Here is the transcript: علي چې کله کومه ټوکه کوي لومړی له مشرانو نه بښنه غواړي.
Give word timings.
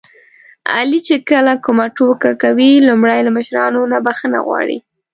علي 0.75 0.99
چې 1.07 1.15
کله 1.29 1.53
کومه 1.65 1.85
ټوکه 1.95 2.31
کوي 2.43 2.71
لومړی 2.87 3.19
له 3.23 3.31
مشرانو 3.37 3.81
نه 3.91 3.97
بښنه 4.05 4.39
غواړي. 4.47 4.77